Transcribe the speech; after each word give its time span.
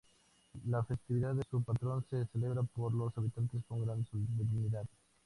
La 0.65 0.81
festividad 0.83 1.35
de 1.35 1.43
su 1.43 1.61
patrón 1.61 2.03
se 2.09 2.25
celebra 2.25 2.63
por 2.63 2.91
los 2.91 3.15
habitantes 3.19 3.61
con 3.67 3.85
gran 3.85 4.03
solemnidad. 4.07 4.87